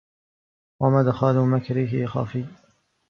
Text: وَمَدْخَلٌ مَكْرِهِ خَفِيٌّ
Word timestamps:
وَمَدْخَلٌ 0.79 1.35
مَكْرِهِ 1.37 2.05
خَفِيٌّ 2.07 2.45